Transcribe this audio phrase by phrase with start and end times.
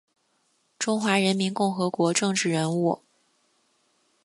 [0.79, 3.03] 中华人民共和国政治人物。